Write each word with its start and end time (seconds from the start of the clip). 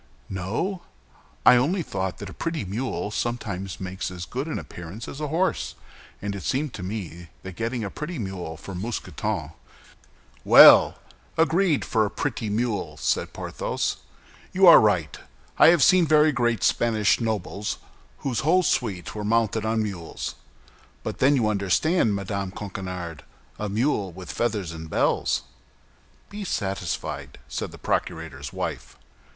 "No; 0.29 0.81
I 1.45 1.57
only 1.57 1.83
thought 1.83 2.17
that 2.17 2.29
a 2.31 2.33
pretty 2.33 2.65
mule 2.65 3.03
makes 3.03 3.15
sometimes 3.17 3.77
as 4.09 4.25
good 4.25 4.47
an 4.47 4.57
appearance 4.57 5.07
as 5.07 5.21
a 5.21 5.27
horse, 5.27 5.75
and 6.23 6.33
it 6.35 6.41
seemed 6.41 6.73
to 6.73 6.81
me 6.81 7.27
that 7.43 7.43
by 7.43 7.51
getting 7.51 7.83
a 7.83 7.91
pretty 7.91 8.17
mule 8.17 8.57
for 8.57 8.73
Mousqueton—" 8.73 9.51
"Well, 10.43 10.95
agreed 11.37 11.85
for 11.85 12.03
a 12.03 12.09
pretty 12.09 12.49
mule," 12.49 12.97
said 12.97 13.31
Porthos; 13.31 13.97
"you 14.51 14.65
are 14.65 14.81
right, 14.81 15.19
I 15.59 15.67
have 15.67 15.83
seen 15.83 16.07
very 16.07 16.31
great 16.31 16.63
Spanish 16.63 17.19
nobles 17.21 17.77
whose 18.25 18.39
whole 18.39 18.63
suite 18.63 19.13
were 19.13 19.23
mounted 19.23 19.65
on 19.67 19.83
mules. 19.83 20.33
But 21.03 21.19
then 21.19 21.35
you 21.35 21.47
understand, 21.47 22.15
Madame 22.15 22.49
Coquenard, 22.49 23.21
a 23.59 23.69
mule 23.69 24.11
with 24.11 24.31
feathers 24.31 24.71
and 24.71 24.89
bells." 24.89 25.43
"Be 26.31 26.43
satisfied," 26.43 27.37
said 27.47 27.71
the 27.71 27.77
procurator's 27.77 28.51
wife. 28.51 28.97